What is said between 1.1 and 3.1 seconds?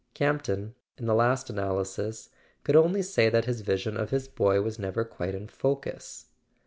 last analysis, could only